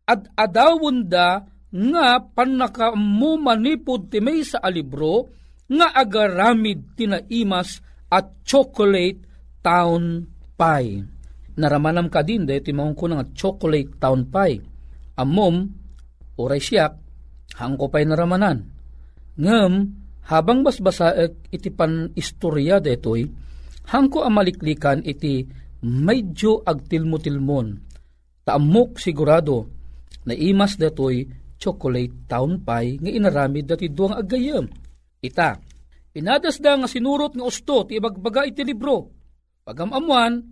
ad 0.08 0.32
adawon 0.36 1.08
da 1.08 1.43
nga 1.67 2.19
panakamu 2.23 3.36
manipod 3.39 4.08
ti 4.08 4.23
may 4.23 4.43
sa 4.43 4.63
alibro 4.63 5.27
nga 5.67 5.91
agaramid 5.91 6.95
tinaimas 6.95 7.84
at 8.08 8.39
chocolate 8.47 9.19
town 9.60 10.23
pie. 10.56 11.03
Naramanam 11.60 12.08
ka 12.08 12.23
din 12.23 12.47
dahil 12.47 12.63
timahong 12.63 12.95
ko 12.95 13.12
nga 13.12 13.27
chocolate 13.36 13.99
town 13.99 14.32
pie. 14.32 14.63
Amom, 15.19 15.67
oray 16.39 16.62
siyak, 16.62 16.95
hangko 17.58 17.91
pa'y 17.91 18.06
naramanan. 18.08 18.63
Ngem, 19.36 19.73
habang 20.27 20.63
basbasaek 20.63 21.51
iti 21.55 21.71
pan 21.71 22.11
istorya 22.11 22.83
detoy, 22.83 23.23
hangko 23.87 24.27
amaliklikan 24.27 24.99
iti 25.07 25.47
medyo 25.87 26.61
agtilmo-tilmon. 26.67 27.67
Taamok 28.43 28.99
sigurado 28.99 29.67
na 30.27 30.35
imas 30.35 30.75
detoy 30.75 31.27
chocolate 31.55 32.27
town 32.27 32.63
pie 32.63 32.99
nga 32.99 33.11
inaramid 33.11 33.65
dati 33.71 33.87
duang 33.87 34.15
agayam. 34.15 34.67
Ita, 35.23 35.57
inadas 36.15 36.59
da 36.59 36.75
nga 36.75 36.87
sinurot 36.87 37.33
nga 37.33 37.45
usto 37.47 37.87
ti 37.87 37.95
ibagbaga 37.97 38.43
iti 38.43 38.61
libro. 38.67 39.11
Pagamamuan, 39.63 40.43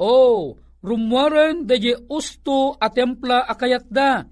oh, 0.00 0.56
rumwaran 0.84 1.64
da 1.64 1.76
je 1.76 1.96
usto 2.08 2.76
a 2.76 2.88
templa 2.92 3.44
akayat 3.48 3.86
da. 3.88 4.24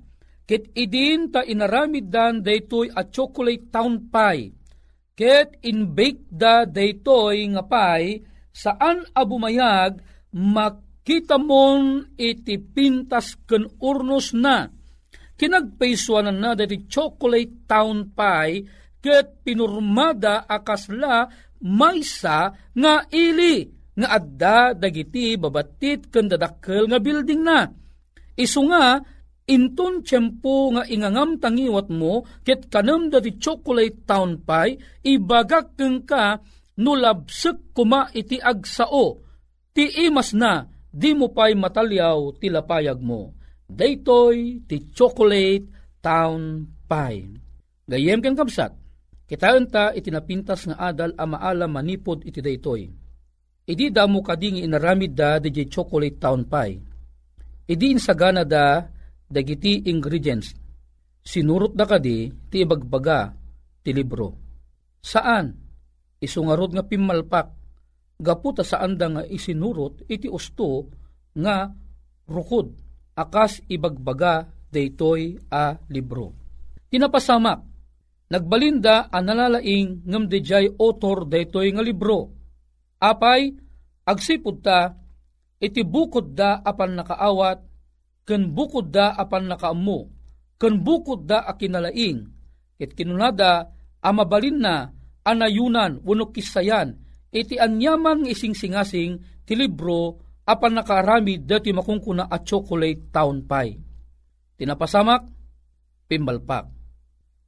Kit 0.46 0.72
idin 0.78 1.32
ta 1.32 1.42
inaramid 1.42 2.06
dan 2.09 2.40
daytoy 2.40 2.92
a 2.92 3.09
chocolate 3.09 3.68
town 3.72 4.12
pie. 4.12 4.65
Ket 5.16 5.57
in-bake 5.64 6.29
da 6.29 6.68
daytoy 6.68 7.48
nga 7.57 7.64
pie 7.64 8.20
saan 8.52 9.09
abumayag 9.16 9.96
makita 10.37 11.40
mon 11.40 12.05
iti 12.20 12.61
pintas 12.61 13.40
ken 13.48 13.64
urnos 13.81 14.37
na 14.37 14.68
kinagpaisuanan 15.40 16.37
na 16.37 16.52
dati 16.52 16.85
chocolate 16.85 17.64
town 17.64 18.12
pie 18.12 18.64
ket 19.00 19.40
pinurmada 19.40 20.44
akasla 20.44 21.24
maysa 21.64 22.52
nga 22.76 22.94
ili 23.09 23.64
nga 23.96 24.20
adda 24.20 24.76
dagiti 24.76 25.40
babatit 25.40 26.12
ken 26.12 26.29
dadakkel 26.29 26.92
nga 26.92 27.00
building 27.00 27.40
na. 27.40 27.64
Isu 28.37 28.68
nga 28.68 29.00
inton 29.46 30.02
tiyempo 30.02 30.74
nga 30.74 30.82
ingangam 30.90 31.38
tangiwat 31.38 31.88
mo 31.90 32.26
ket 32.42 32.66
kanam 32.70 33.09
dati 33.11 33.38
chocolate 33.38 34.02
town 34.02 34.42
pie 34.42 34.78
ibagak 35.06 35.78
keng 35.78 36.02
ka 36.02 36.42
nulabsek 36.76 37.72
kuma 37.72 38.11
iti 38.11 38.42
agsao 38.42 39.22
ti 39.70 39.87
imas 40.06 40.35
na 40.35 40.66
di 40.90 41.14
mo 41.14 41.30
pa'y 41.30 41.54
matalyaw 41.54 42.37
ti 42.42 42.50
lapayag 42.50 42.98
mo 42.98 43.37
daytoy 43.66 44.62
ti 44.64 44.90
chocolate 44.94 45.66
town 45.98 46.70
pie. 46.87 47.26
Gayem 47.87 48.22
ken 48.22 48.38
kabsat, 48.38 48.74
kitaan 49.26 49.66
ta 49.70 49.90
itinapintas 49.90 50.70
nga 50.70 50.90
adal 50.90 51.14
a 51.18 51.26
maala 51.26 51.66
manipod 51.66 52.22
iti 52.22 52.38
daytoy. 52.38 52.87
Idi 53.66 53.90
damo 53.90 54.22
kading 54.22 54.62
inaramid 54.62 55.18
da 55.18 55.42
di 55.42 55.50
chocolate 55.66 56.18
town 56.22 56.46
pie. 56.46 56.78
Idi 57.66 57.90
insagana 57.90 58.46
da 58.46 58.87
dagiti 59.27 59.87
ingredients. 59.91 60.55
Sinurot 61.27 61.75
da 61.75 61.85
kadi 61.85 62.31
ti 62.51 62.62
ibagbaga 62.62 63.35
ti 63.83 63.91
libro. 63.91 64.35
Saan? 65.03 65.51
Isungarod 66.23 66.73
nga 66.73 66.87
pimalpak. 66.87 67.47
Gaputa 68.17 68.65
saan 68.65 68.97
da 68.97 69.12
nga 69.12 69.23
isinurot 69.27 70.09
iti 70.09 70.31
usto 70.31 70.89
nga 71.37 71.69
rukod 72.27 72.73
akas 73.17 73.61
ibagbaga 73.69 74.49
daytoy 74.73 75.37
a 75.53 75.77
libro. 75.89 76.33
Tinapasamak, 76.93 77.61
nagbalinda 78.33 79.09
ang 79.12 79.25
nalalaing 79.29 80.05
ngam 80.05 80.29
dijay 80.29 80.69
author 80.81 81.25
daytoy 81.29 81.73
nga 81.73 81.83
libro. 81.85 82.33
Apay, 83.01 83.53
agsipod 84.09 84.65
ta, 84.65 84.97
iti 85.61 85.85
bukod 85.85 86.33
da 86.33 86.61
apan 86.65 86.97
nakaawat, 87.01 87.59
ken 88.27 88.51
bukod 88.51 88.91
da 88.91 89.15
apan 89.15 89.47
nakaamu, 89.47 90.11
ken 90.59 90.83
bukod 90.83 91.25
da 91.31 91.47
akinalaing, 91.47 92.27
ket 92.77 92.93
kinunada 92.93 93.71
amabalin 94.03 94.59
na 94.59 94.91
anayunan 95.23 96.03
wenno 96.03 96.35
kisayan 96.35 96.99
iti 97.31 97.57
anyaman 97.57 98.27
ng 98.27 98.29
ising 98.31 98.55
singasing 98.55 99.19
ti 99.47 99.55
libro 99.55 100.19
apan 100.47 100.79
nakaarami 100.79 101.43
dati 101.43 101.75
makungkuna 101.75 102.31
at 102.31 102.47
chocolate 102.47 103.11
town 103.11 103.43
pie. 103.47 103.79
Tinapasamak, 104.57 105.23
pimbalpak. 106.09 106.71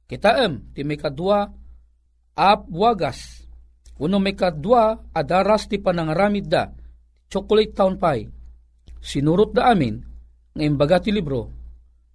Kitaem, 0.05 0.75
ti 0.75 0.85
may 0.85 0.99
kadwa, 0.99 1.49
ap 2.37 2.61
wagas. 2.69 3.45
Uno 3.97 4.21
may 4.21 4.37
kadwa, 4.37 5.09
adaras 5.15 5.65
ti 5.65 5.81
panangaramid 5.81 6.45
da, 6.45 6.69
chocolate 7.31 7.73
town 7.73 7.97
pie. 7.97 8.29
Sinurot 8.99 9.55
da 9.55 9.73
amin, 9.73 10.08
nga 10.59 10.67
imbaga 10.67 10.99
ti 10.99 11.15
libro, 11.15 11.47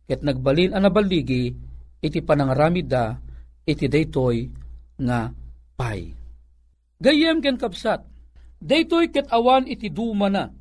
ket 0.04 0.20
nagbalin 0.20 0.76
ang 0.76 0.84
nabaligi, 0.84 1.48
iti 2.04 2.20
panangaramid 2.20 2.84
da, 2.84 3.16
iti 3.64 3.88
daytoy 3.88 4.52
nga 5.00 5.32
pie. 5.80 6.12
Gayem 7.00 7.40
ken 7.40 7.56
kapsat, 7.56 8.04
daytoy 8.60 9.08
ket 9.08 9.32
awan 9.32 9.64
iti 9.64 9.88
duma 9.88 10.28
na, 10.28 10.52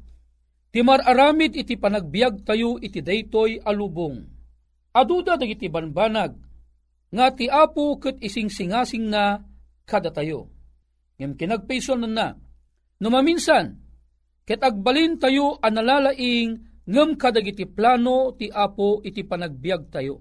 timar 0.71 1.03
aramid 1.03 1.59
iti 1.59 1.75
panagbiag 1.75 2.47
tayo 2.47 2.79
iti 2.79 3.03
daytoy 3.03 3.59
alubong. 3.59 4.31
Aduda 4.95 5.35
dagiti 5.35 5.67
banbanag, 5.67 6.39
nga 7.11 7.35
ti 7.35 7.51
apo 7.51 7.99
ket 7.99 8.15
ising 8.23 8.47
singasing 8.47 9.11
na 9.11 9.43
kada 9.83 10.07
tayo. 10.07 10.47
Ngem 11.19 11.35
kinagpayson 11.35 12.07
na 12.07 12.07
na, 12.07 12.27
numaminsan, 13.03 13.75
ket 14.47 14.63
agbalin 14.63 15.19
tayo 15.19 15.59
analalaing 15.59 16.72
ngem 16.89 17.15
kadagiti 17.15 17.63
plano 17.69 18.35
ti 18.35 18.51
apo 18.51 18.99
iti 19.03 19.23
panagbiag 19.23 19.81
tayo. 19.87 20.15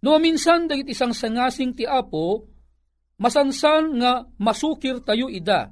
Numaminsan 0.00 0.64
dagiti 0.64 0.96
isang 0.96 1.12
sangasing 1.12 1.76
ti 1.76 1.84
apo, 1.84 2.48
masansan 3.20 4.00
nga 4.00 4.24
masukir 4.40 5.04
tayo 5.04 5.28
ida, 5.28 5.68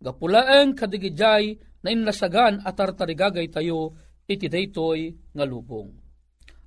gapulaeng 0.00 0.72
kadigijay 0.72 1.52
na 1.84 1.88
inlasagan 1.92 2.64
at 2.64 2.72
tartarigagay 2.72 3.52
tayo 3.52 3.92
iti 4.24 4.48
daytoy 4.48 5.12
nga 5.36 5.44
lubong. 5.44 5.92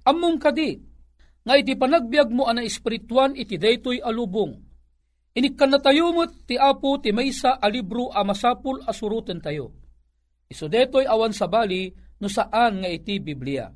Ammong 0.05 0.37
kadi, 0.37 0.77
nga 1.41 1.57
iti 1.57 1.73
panagbiag 1.73 2.29
mo 2.29 2.45
ana 2.45 2.61
espirituan 2.61 3.33
iti 3.33 3.57
daytoy 3.57 3.97
alubong. 3.97 4.53
Inikkan 5.31 5.71
na 5.71 5.79
tayo 5.79 6.11
mo 6.11 6.27
ti 6.27 6.59
apo 6.59 6.99
ti 6.99 7.15
maysa 7.15 7.57
a 7.57 7.67
libro 7.71 8.11
a 8.11 8.21
masapul 8.21 8.83
asuruten 8.83 9.39
tayo. 9.39 9.73
Iso 10.51 10.67
detoy 10.67 11.07
awan 11.07 11.31
sa 11.31 11.47
bali 11.47 11.87
no 12.21 12.29
saan 12.29 12.85
nga 12.85 12.89
iti 12.89 13.17
Biblia. 13.17 13.67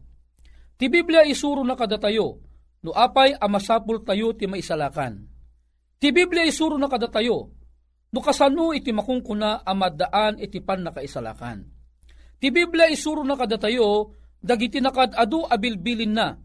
Ti 0.78 0.86
Biblia 0.86 1.26
isuro 1.26 1.66
na 1.66 1.74
kada 1.74 1.98
tayo, 1.98 2.40
no 2.86 2.94
apay 2.94 3.34
a 3.34 3.50
masapul 3.50 4.06
tayo 4.06 4.38
ti 4.38 4.46
maisalakan. 4.46 5.26
Ti 5.98 6.14
Biblia 6.14 6.46
isuro 6.46 6.78
na 6.78 6.86
kada 6.86 7.10
tayo, 7.10 7.50
no 8.14 8.20
kasano 8.22 8.72
iti 8.72 8.94
makungkuna 8.94 9.66
amadaan 9.66 10.38
iti 10.38 10.62
pan 10.62 10.86
nakaisalakan. 10.86 11.66
Ti 12.38 12.48
Biblia 12.54 12.86
isuro 12.92 13.26
na 13.26 13.34
kada 13.34 13.58
tayo, 13.58 14.14
dagiti 14.38 14.78
nakadado 14.78 15.50
abilbilin 15.50 16.14
na, 16.14 16.38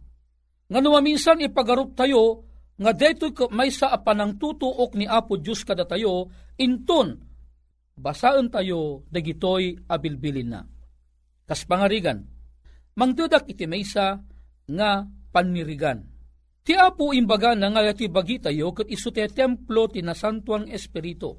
nga 0.71 0.79
numaminsan 0.81 1.45
ipagarup 1.45 1.93
tayo, 1.93 2.49
nga 2.81 2.97
detoy 2.97 3.37
may 3.53 3.69
sa 3.69 3.93
apanang 3.93 4.41
tutuok 4.41 4.97
ni 4.97 5.05
Apo 5.05 5.37
Diyos 5.37 5.69
kada 5.69 5.85
tayo, 5.85 6.33
inton, 6.57 7.21
basaan 7.99 8.49
tayo, 8.49 9.05
dagitoy 9.13 9.77
abilbilin 9.85 10.49
na. 10.49 10.65
Kas 11.51 11.67
pangarigan, 11.67 12.23
mangdudak 12.95 13.51
iti 13.51 13.67
maysa 13.67 14.23
nga 14.71 15.03
panirigan. 15.35 16.07
Ti 16.63 16.79
Apo 16.79 17.11
imbaga 17.11 17.59
na 17.59 17.75
nga 17.75 17.91
ti 17.91 18.07
bagi 18.07 18.39
tayo 18.39 18.71
kat 18.71 18.87
iso 18.87 19.11
ti 19.11 19.27
templo 19.27 19.91
ti 19.91 19.99
nasantuang 19.99 20.71
espiritu. 20.71 21.35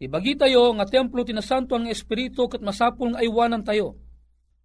Ti 0.00 0.08
bagi 0.08 0.32
tayo 0.32 0.72
nga 0.80 0.88
templo 0.88 1.28
ti 1.28 1.36
nasantuang 1.36 1.92
espiritu 1.92 2.48
kat 2.48 2.64
masapul 2.64 3.12
nga 3.12 3.20
aywanan 3.20 3.60
tayo 3.60 4.08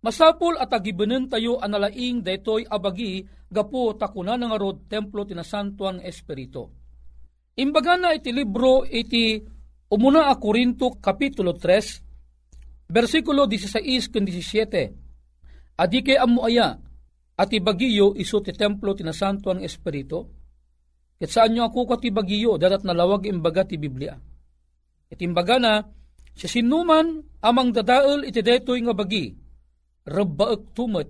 Masapul 0.03 0.59
at 0.59 0.67
agibanen 0.75 1.31
tayo 1.31 1.63
analaing 1.63 2.19
detoy 2.19 2.67
abagi 2.67 3.23
gapo 3.47 3.95
takuna 3.95 4.35
nga 4.35 4.59
rod 4.59 4.91
templo 4.91 5.23
tinasantuan 5.23 6.03
espiritu. 6.03 6.67
Imbaga 7.55 7.95
na 7.95 8.11
iti 8.11 8.35
libro 8.35 8.83
iti 8.83 9.39
umuna 9.87 10.27
a 10.27 10.35
Korinto 10.35 10.99
kapitulo 10.99 11.55
3 11.55 12.12
versikulo 12.93 13.49
16 13.49 14.13
ken 14.13 14.25
17. 14.29 15.81
Adi 15.81 15.99
kay 16.05 16.21
amu 16.21 16.45
aya 16.45 16.77
at 17.33 17.49
ibagiyo 17.49 18.13
iso 18.13 18.37
ti 18.45 18.53
templo 18.53 18.93
tinasantuan 18.93 19.65
espiritu. 19.65 20.29
Ket 21.17 21.33
saan 21.33 21.57
nyo 21.57 21.65
ako 21.65 21.89
ka 21.89 21.97
ti 21.97 22.13
bagiyo 22.13 22.61
dadat 22.61 22.85
nalawag 22.85 23.25
imbaga 23.25 23.65
ti 23.65 23.81
Biblia. 23.81 24.13
Iti 25.09 25.25
imbaga 25.25 25.57
na 25.57 25.81
si 26.37 26.45
sinuman 26.45 27.17
amang 27.41 27.73
dadael 27.73 28.29
iti 28.29 28.45
detoy 28.45 28.85
nga 28.85 28.93
bagi 28.93 29.33
rabbaek 30.03 30.75
tumet, 30.75 31.09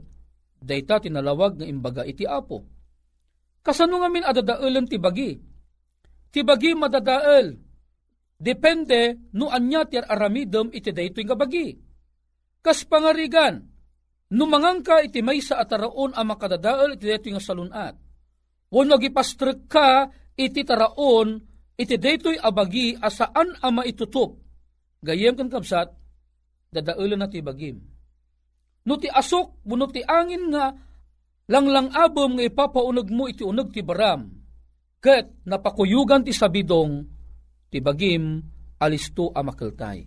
dayta 0.61 1.01
tinalawag 1.01 1.59
nga 1.59 1.65
imbaga 1.65 2.03
iti 2.05 2.23
apo. 2.23 2.61
Kasano 3.63 4.03
nga 4.03 4.09
min 4.11 4.27
adadaelan 4.27 4.85
ti 4.85 4.99
bagi? 4.99 5.39
Ti 6.29 6.39
bagi 6.43 6.75
madadael. 6.75 7.47
Depende 8.43 9.31
no 9.39 9.47
anya 9.47 9.87
ti 9.87 9.95
aramidem 9.95 10.67
iti 10.75 10.91
daytoy 10.91 11.23
nga 11.23 11.39
bagi. 11.39 11.71
Kas 12.59 12.83
pangarigan, 12.83 13.63
no 14.35 14.43
mangangka 14.51 14.99
iti 14.99 15.23
maysa 15.23 15.63
ataraon 15.63 16.11
ang 16.11 16.27
makadadael 16.27 16.99
iti 16.99 17.07
daytoy 17.07 17.31
nga 17.39 17.43
salunat. 17.43 17.95
Wano 18.67 18.99
gipastrek 18.99 19.71
ka 19.71 20.11
iti 20.35 20.67
taraon 20.67 21.39
iti 21.79 21.95
daytoy 21.95 22.35
abagi 22.35 22.99
asaan 22.99 23.55
ama 23.63 23.87
itutop. 23.87 24.35
Gayem 25.03 25.39
kan 25.39 25.47
kapsat, 25.47 25.87
dadaelan 26.71 27.23
na 27.23 27.31
ti 27.31 27.39
bagim 27.39 27.93
no 28.83 28.99
ti 28.99 29.07
asok, 29.07 29.63
no 29.67 29.87
ti 29.87 30.03
angin 30.03 30.51
nga, 30.51 30.75
langlang 31.47 31.91
abom 31.91 32.35
nga 32.39 32.43
ipapaunog 32.43 33.07
mo 33.11 33.27
iti 33.27 33.43
unog 33.43 33.71
ti 33.71 33.83
baram, 33.83 34.27
ket 34.99 35.43
napakuyugan 35.47 36.23
ti 36.23 36.35
sabidong, 36.35 37.07
ti 37.73 37.81
bagim, 37.81 38.37
alisto 38.77 39.33
a 39.33 39.41
makeltay. 39.41 40.05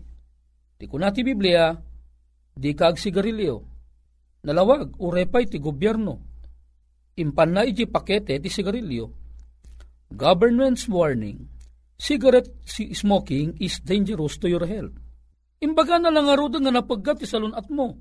Ti 0.79 0.85
kuna 0.87 1.11
ti 1.11 1.27
Biblia, 1.27 1.75
di 2.55 2.71
kag 2.79 2.95
sigarilyo, 2.95 3.57
nalawag, 4.47 4.95
urepay 5.03 5.51
ti 5.51 5.59
gobyerno, 5.59 6.15
impan 7.19 7.51
na 7.51 7.67
iti 7.67 7.91
pakete 7.91 8.39
ti 8.39 8.47
sigarilyo, 8.47 9.11
government's 10.15 10.87
warning, 10.87 11.43
cigarette 11.99 12.55
smoking 12.71 13.59
is 13.59 13.83
dangerous 13.83 14.39
to 14.39 14.47
your 14.47 14.63
health. 14.63 14.95
Imbaga 15.59 15.99
na 15.99 16.15
lang 16.15 16.31
arudan 16.31 16.63
nga 16.63 16.71
napaggat 16.71 17.19
ti 17.19 17.27
salunat 17.27 17.67
mo, 17.67 17.99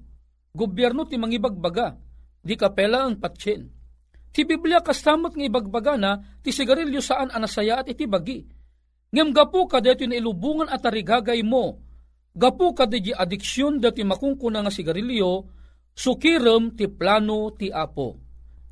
gobyerno 0.54 1.10
ti 1.10 1.18
mangibagbaga, 1.18 1.98
di 2.46 2.54
kapela 2.54 3.10
ang 3.10 3.18
patsin. 3.18 3.66
Ti 4.30 4.44
Biblia 4.46 4.84
kasamot 4.84 5.34
nga 5.34 5.48
ibagbaga 5.48 5.98
na 5.98 6.22
ti 6.44 6.54
sigarilyo 6.54 7.02
saan 7.02 7.34
anasaya 7.34 7.82
at 7.82 7.90
iti 7.90 8.06
bagi. 8.06 8.55
Ngem 9.16 9.32
gapu 9.32 9.64
ka 9.72 9.80
dito 9.80 10.04
na 10.04 10.20
ilubungan 10.20 10.68
at 10.68 10.84
tarigagay 10.84 11.40
mo. 11.40 11.80
Gapu 12.36 12.76
ka 12.76 12.84
di 12.84 13.16
adiksyon 13.16 13.80
dati 13.80 14.04
makungkuna 14.04 14.60
nga 14.60 14.68
sigarilyo, 14.68 15.48
sukirem 15.96 16.76
ti 16.76 16.92
plano 16.92 17.56
ti 17.56 17.72
apo. 17.72 18.20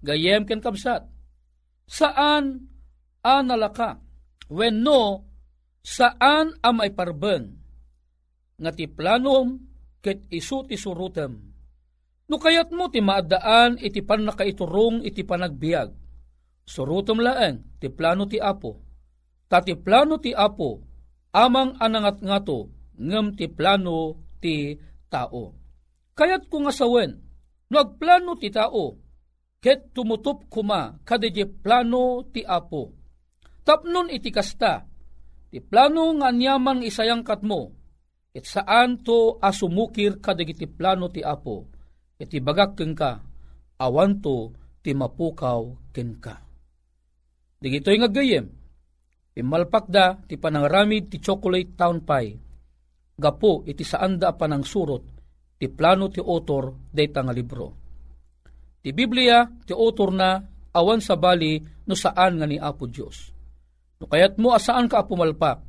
Gayem 0.04 0.44
ken 0.44 0.60
kabsat. 0.60 1.08
Saan 1.88 2.60
analaka? 3.24 4.04
When 4.52 4.84
no, 4.84 5.24
saan 5.80 6.60
amay 6.60 6.92
parbeng? 6.92 7.56
Nga 8.60 8.72
ti 8.76 8.92
planom 8.92 9.64
ket 10.04 10.28
isu 10.28 10.68
ti 10.68 10.76
surutem 10.76 11.54
No 12.28 12.40
kayat 12.40 12.72
mo 12.72 12.88
ti 12.88 13.04
maadaan 13.04 13.80
iti 13.80 14.00
pan 14.04 14.24
nakaiturong 14.24 15.04
iti 15.04 15.28
panagbiag. 15.28 15.92
Surutom 16.64 17.20
laeng 17.20 17.80
ti 17.80 17.92
plano 17.92 18.24
ti 18.28 18.40
Apo. 18.40 18.80
Tati 19.54 19.78
plano 19.78 20.18
ti 20.18 20.34
Apo, 20.34 20.82
amang 21.30 21.78
anangat 21.78 22.26
ngato, 22.26 22.74
ngem 22.98 23.38
ti 23.38 23.46
plano 23.46 24.18
ti 24.42 24.74
tao. 25.14 25.54
Kayat 26.18 26.50
ko 26.50 26.66
nga 26.66 26.74
sawen, 26.74 27.22
no 27.70 27.78
agplano 27.78 28.34
ti 28.42 28.50
tao, 28.50 28.98
ket 29.62 29.94
tumutup 29.94 30.50
kuma 30.50 30.98
kadiji 31.06 31.46
plano 31.46 32.26
ti 32.34 32.42
Apo. 32.42 32.98
Tapnon 33.62 34.10
iti 34.10 34.34
kasta, 34.34 34.90
ti 35.54 35.62
plano 35.62 36.18
nga 36.18 36.34
nyaman 36.34 36.82
isayang 36.82 37.22
katmo, 37.22 37.70
it 38.34 38.50
saan 38.50 39.06
to 39.06 39.38
asumukir 39.38 40.18
kadagiti 40.18 40.66
plano 40.66 41.14
ti 41.14 41.22
Apo 41.22 41.70
iti 42.18 42.42
bagak 42.42 42.80
ka, 42.98 43.22
awan 43.78 44.18
ti 44.82 44.92
mapukaw 44.98 45.62
ken 45.94 46.18
ka. 46.18 46.42
Digito'y 47.62 48.02
nga 48.02 48.10
gayem, 48.12 48.63
imalpak 49.34 49.86
da 49.90 50.18
ti 50.18 50.38
panangramid 50.38 51.10
ti 51.10 51.18
chocolate 51.18 51.74
town 51.74 52.06
pie, 52.06 52.38
gapo 53.18 53.66
iti 53.66 53.86
saanda 53.86 54.34
panang 54.34 54.66
surot 54.66 55.04
ti 55.58 55.70
plano 55.70 56.10
ti 56.10 56.20
author 56.20 56.92
dayta 56.92 57.22
nga 57.24 57.34
libro. 57.34 57.68
Ti 58.84 58.92
Biblia 58.92 59.48
ti 59.64 59.72
author 59.72 60.12
na 60.12 60.44
awan 60.76 61.00
sa 61.00 61.16
bali 61.16 61.62
no 61.88 61.96
saan 61.96 62.42
nga 62.42 62.48
ni 62.50 62.60
Apo 62.60 62.90
Dios. 62.90 63.32
No 64.02 64.12
kayat 64.12 64.36
mo 64.36 64.52
asaan 64.52 64.92
ka 64.92 65.08
pumalpak, 65.08 65.64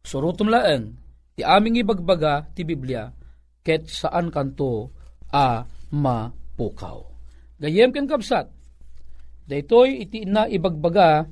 surutom 0.00 0.48
laeng 0.48 0.96
ti 1.36 1.44
aming 1.44 1.84
ibagbaga 1.84 2.48
ti 2.56 2.64
Biblia 2.64 3.12
ket 3.60 3.92
saan 3.92 4.32
kanto 4.32 4.88
a 5.28 5.60
mapukaw. 5.92 7.04
Gayem 7.60 7.92
ken 7.92 8.08
kapsat, 8.08 8.48
daytoy 9.44 10.00
iti 10.08 10.24
na 10.24 10.48
ibagbaga 10.48 11.28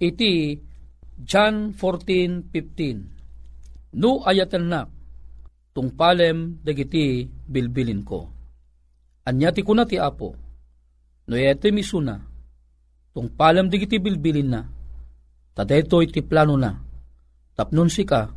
iti 0.00 0.56
John 1.20 1.76
14:15. 1.76 4.00
No 4.00 4.24
ayatan 4.24 4.72
na 4.72 4.88
tungpalem 5.76 6.64
dagiti 6.64 7.28
bilbilin 7.28 8.00
ko. 8.02 8.24
Anya 9.28 9.52
ti 9.52 9.60
kuna 9.60 9.84
ti 9.84 10.00
apo. 10.00 10.32
No 11.28 11.36
ete 11.36 11.68
misuna 11.70 12.16
tungpalem 13.12 13.68
dagiti 13.68 14.00
bilbilin 14.00 14.48
na. 14.48 14.64
Tadaytoy 15.52 16.08
ti 16.08 16.24
plano 16.24 16.56
na. 16.56 16.72
Tapnon 17.52 17.92
si 17.92 18.08
ka, 18.08 18.32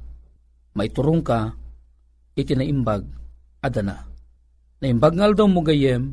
maiturong 0.76 1.24
ka, 1.24 1.56
iti 2.36 2.52
naimbag, 2.58 3.08
adana. 3.64 4.04
Naimbag 4.84 5.16
ngal 5.16 5.32
daw 5.32 5.48
mo 5.48 5.64
gayem, 5.64 6.12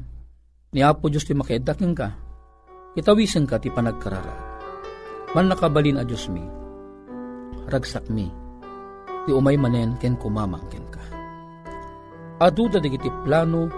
ni 0.71 0.79
Apo 0.85 1.11
Diyos 1.11 1.27
ti 1.27 1.35
makaidaking 1.35 1.97
ka, 1.97 2.15
itawisan 2.95 3.51
ka 3.51 3.59
ti 3.59 3.67
panagkarara. 3.73 4.50
Man 5.31 5.47
nakabalin 5.47 5.95
a 5.95 6.03
Diyos 6.03 6.27
mi, 6.27 6.43
ragsak 7.71 8.11
mi, 8.11 8.27
ti 9.23 9.31
umay 9.31 9.55
manen 9.55 9.95
ken 10.03 10.19
kumamang 10.19 10.67
ken 10.67 10.83
ka. 10.91 10.99
Adu 12.43 12.67
da 12.67 12.83
digiti 12.83 13.07
plano, 13.23 13.71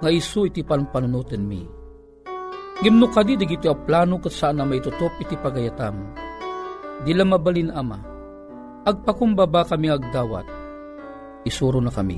nga 0.00 0.08
isu 0.08 0.48
iti 0.48 0.64
panpanunuten 0.64 1.44
mi. 1.44 1.60
Gimno 2.80 3.12
kadi 3.12 3.36
digiti 3.36 3.68
a 3.68 3.76
plano 3.76 4.16
kat 4.16 4.32
saan 4.32 4.64
may 4.64 4.80
tutop 4.80 5.12
iti 5.20 5.36
pagayatam. 5.36 6.16
Dila 7.04 7.28
mabalin 7.28 7.68
ama, 7.68 8.00
agpakumbaba 8.88 9.68
kami 9.68 9.92
agdawat, 9.92 10.48
isuro 11.44 11.84
na 11.84 11.92
kami. 11.92 12.16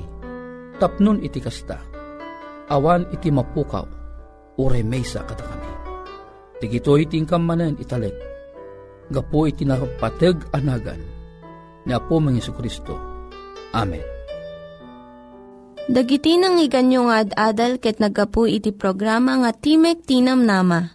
Tapnon 0.79 1.19
iti 1.19 1.43
kasta, 1.43 1.83
awan 2.71 3.03
iti 3.11 3.35
mapukaw, 3.35 3.83
ure 4.55 4.79
mesa 4.79 5.27
kata 5.27 5.43
kami. 5.43 5.71
Tigito 6.63 6.95
iti 6.95 7.19
manen 7.19 7.75
italek, 7.75 8.34
gapo 9.09 9.45
iti 9.45 9.63
nakapateg 9.67 10.49
anagan, 10.53 11.01
ni 11.85 11.91
Apo 11.93 12.17
mga 12.17 12.51
Kristo. 12.55 12.97
Amen. 13.75 14.15
Dagiti 15.85 16.41
nang 16.41 16.57
iganyo 16.57 17.05
nga 17.05 17.21
ad-adal 17.21 17.77
ket 17.77 18.01
nagapu 18.01 18.49
iti 18.49 18.73
programa 18.73 19.37
nga 19.37 19.53
Timek 19.53 20.01
Tinam 20.01 20.41
Nama. 20.41 20.89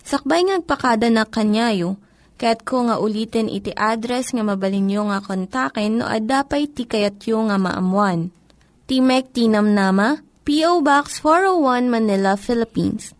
Sakbay 0.00 0.48
ngagpakada 0.48 1.12
na 1.12 1.28
kanyayo, 1.28 2.00
ket 2.40 2.64
ko 2.64 2.88
nga 2.88 2.96
ulitin 2.96 3.52
iti 3.52 3.68
address 3.76 4.32
nga 4.32 4.40
mabalinyo 4.40 5.12
nga 5.12 5.20
kontaken 5.20 6.00
no 6.00 6.08
ad-dapay 6.08 6.72
tikayatyo 6.72 7.52
nga 7.52 7.60
maamuan. 7.60 8.32
Timek 8.88 9.28
Tinam 9.36 9.76
Nama, 9.76 10.24
P.O. 10.48 10.80
Box 10.80 11.20
401 11.20 11.92
Manila, 11.92 12.32
Philippines. 12.40 13.19